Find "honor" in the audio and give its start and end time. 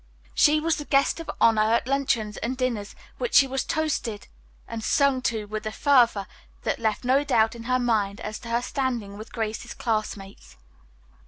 1.39-1.75